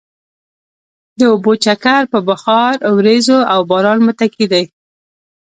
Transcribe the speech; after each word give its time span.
د 1.19 1.21
اوبو 1.31 1.51
چکر 1.65 2.01
په 2.13 2.19
بخار، 2.29 2.73
ورېځو 2.97 3.37
او 3.53 3.59
باران 3.69 3.99
متکي 4.07 4.45
دی. 4.53 4.65